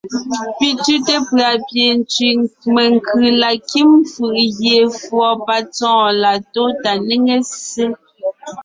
Pi 0.57 0.67
tʉ́te 0.83 1.13
pʉ̀a 1.27 1.49
pie 1.67 1.87
ntsẅì 1.99 2.29
menkʉ̀ 2.73 3.21
la 3.41 3.51
kím 3.69 3.89
fʉʼ 4.11 4.35
gie 4.57 4.77
fùɔ 5.01 5.27
patsɔ́ɔn 5.45 6.09
la 6.23 6.33
tó 6.53 6.63
tà 6.81 6.91
néŋe 7.07 7.35
ssé. 7.51 7.83